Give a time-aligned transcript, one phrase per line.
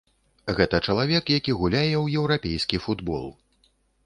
[0.59, 3.31] Гэта чалавек, які гуляе ў еўрапейскі футбол.